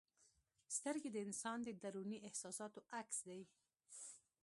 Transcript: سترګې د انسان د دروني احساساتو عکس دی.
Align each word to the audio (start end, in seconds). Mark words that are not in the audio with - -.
سترګې 0.77 1.09
د 1.11 1.17
انسان 1.25 1.57
د 1.63 1.69
دروني 1.83 2.17
احساساتو 2.27 2.79
عکس 2.99 3.17
دی. 3.27 3.41